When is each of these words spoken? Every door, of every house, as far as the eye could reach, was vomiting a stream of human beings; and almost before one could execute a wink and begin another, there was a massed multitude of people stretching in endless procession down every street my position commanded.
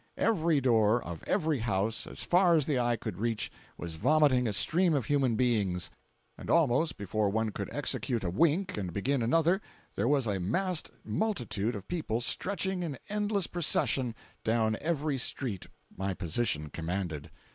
Every 0.17 0.59
door, 0.59 0.99
of 1.03 1.23
every 1.27 1.59
house, 1.59 2.07
as 2.07 2.23
far 2.23 2.55
as 2.55 2.65
the 2.65 2.79
eye 2.79 2.95
could 2.95 3.19
reach, 3.19 3.51
was 3.77 3.93
vomiting 3.93 4.47
a 4.47 4.51
stream 4.51 4.95
of 4.95 5.05
human 5.05 5.35
beings; 5.35 5.91
and 6.39 6.49
almost 6.49 6.97
before 6.97 7.29
one 7.29 7.51
could 7.51 7.69
execute 7.71 8.23
a 8.23 8.31
wink 8.31 8.79
and 8.79 8.91
begin 8.91 9.21
another, 9.21 9.61
there 9.93 10.07
was 10.07 10.25
a 10.25 10.39
massed 10.39 10.89
multitude 11.05 11.75
of 11.75 11.87
people 11.87 12.19
stretching 12.19 12.81
in 12.81 12.97
endless 13.09 13.45
procession 13.45 14.15
down 14.43 14.75
every 14.81 15.19
street 15.19 15.67
my 15.95 16.15
position 16.15 16.71
commanded. 16.71 17.29